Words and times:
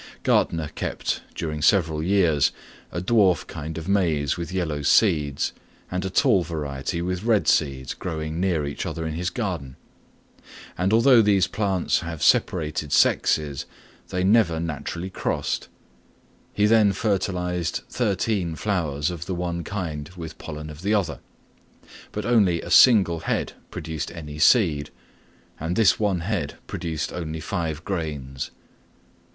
Gärtner 0.23 0.73
kept, 0.73 1.21
during 1.35 1.61
several 1.61 2.01
years, 2.01 2.51
a 2.91 3.01
dwarf 3.01 3.45
kind 3.45 3.77
of 3.77 3.87
maize 3.87 4.35
with 4.35 4.51
yellow 4.51 4.81
seeds, 4.81 5.53
and 5.91 6.03
a 6.03 6.09
tall 6.09 6.41
variety 6.43 7.03
with 7.03 7.21
red 7.23 7.47
seeds 7.47 7.93
growing 7.93 8.39
near 8.39 8.65
each 8.65 8.87
other 8.87 9.05
in 9.05 9.13
his 9.13 9.29
garden; 9.29 9.75
and 10.75 10.91
although 10.91 11.21
these 11.21 11.45
plants 11.45 11.99
have 11.99 12.23
separated 12.23 12.91
sexes, 12.91 13.67
they 14.09 14.23
never 14.23 14.59
naturally 14.59 15.11
crossed. 15.11 15.67
He 16.51 16.65
then 16.65 16.93
fertilised 16.93 17.81
thirteen 17.87 18.55
flowers 18.55 19.11
of 19.11 19.27
the 19.27 19.35
one 19.35 19.63
kind 19.63 20.09
with 20.17 20.39
pollen 20.39 20.71
of 20.71 20.81
the 20.81 20.95
other; 20.95 21.19
but 22.11 22.25
only 22.25 22.59
a 22.63 22.71
single 22.71 23.19
head 23.19 23.53
produced 23.69 24.09
any 24.11 24.39
seed, 24.39 24.89
and 25.59 25.75
this 25.75 25.99
one 25.99 26.21
head 26.21 26.55
produced 26.65 27.13
only 27.13 27.39
five 27.39 27.85
grains. 27.85 28.49